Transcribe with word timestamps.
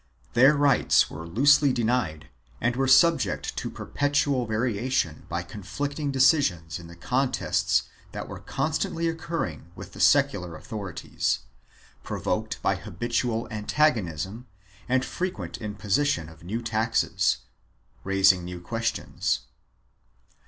Their 0.33 0.55
rights 0.55 1.11
were 1.11 1.27
loosely 1.27 1.71
defined 1.71 2.25
and 2.59 2.75
were 2.75 2.87
subject 2.87 3.55
to 3.57 3.69
perpetual 3.69 4.47
variation 4.47 5.27
by 5.29 5.43
conflicting 5.43 6.09
decisions 6.09 6.79
in 6.79 6.87
the 6.87 6.95
contests 6.95 7.83
that 8.11 8.27
were 8.27 8.39
constantly 8.39 9.07
occurring 9.07 9.69
with 9.75 9.93
the 9.93 9.99
secular 9.99 10.55
authorities, 10.55 11.41
provoked 12.01 12.59
by 12.63 12.77
habitual 12.77 13.47
antagonism 13.51 14.47
and 14.89 15.03
the 15.03 15.07
frequent 15.07 15.59
imposition 15.59 16.29
of 16.29 16.43
new 16.43 16.63
taxes, 16.63 17.37
raising 18.03 18.43
new 18.43 18.59
questions. 18.59 19.41